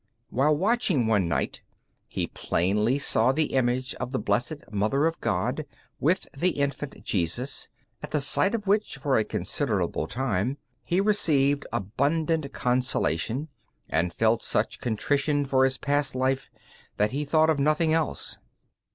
While 0.31 0.55
watching 0.55 1.05
one 1.05 1.27
night 1.27 1.61
he 2.07 2.25
plainly 2.25 2.97
saw 2.97 3.31
the 3.31 3.53
image 3.53 3.93
of 3.99 4.11
the 4.11 4.17
Blessed 4.17 4.63
Mother 4.71 5.05
of 5.05 5.21
God 5.21 5.63
with 5.99 6.27
the 6.31 6.57
Infant 6.59 7.03
Jesus, 7.03 7.69
at 8.01 8.09
the 8.09 8.19
sight 8.19 8.55
of 8.55 8.65
which, 8.65 8.97
for 8.97 9.15
a 9.19 9.23
considerable 9.23 10.07
time, 10.07 10.57
he 10.83 10.99
received 10.99 11.67
abundant 11.71 12.51
consolation, 12.51 13.49
and 13.91 14.11
felt 14.11 14.41
such 14.41 14.79
contrition 14.79 15.45
for 15.45 15.65
his 15.65 15.77
past 15.77 16.15
life 16.15 16.49
that 16.97 17.11
he 17.11 17.23
thought 17.23 17.51
of 17.51 17.59
nothing 17.59 17.93
else. 17.93 18.39